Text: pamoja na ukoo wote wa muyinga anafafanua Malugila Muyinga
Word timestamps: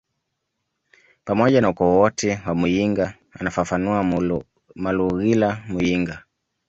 pamoja 1.25 1.61
na 1.61 1.69
ukoo 1.69 1.99
wote 1.99 2.39
wa 2.47 2.55
muyinga 2.55 3.13
anafafanua 3.31 4.03
Malugila 4.75 5.63
Muyinga 5.67 6.23